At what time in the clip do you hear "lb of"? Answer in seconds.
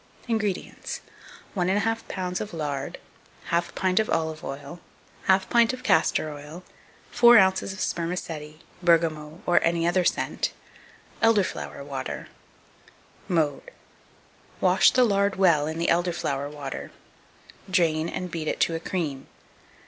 2.33-2.53